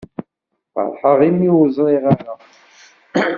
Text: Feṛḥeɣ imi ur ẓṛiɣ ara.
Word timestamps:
Feṛḥeɣ 0.73 1.19
imi 1.29 1.49
ur 1.59 1.67
ẓṛiɣ 1.77 2.03
ara. 2.13 2.33